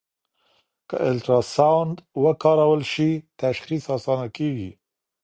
[0.87, 3.11] که الټراساؤنډ وکارول شي،
[3.41, 4.71] تشخیص اسانه کېږي.